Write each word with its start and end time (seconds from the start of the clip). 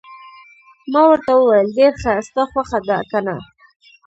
ما 0.91 1.01
ورته 1.09 1.31
وویل: 1.35 1.67
ډېر 1.77 1.93
ښه، 2.01 2.13
ستا 2.27 2.43
خوښه 2.51 2.79
ده، 2.87 2.97
که 3.09 3.19
نه؟ 3.27 3.35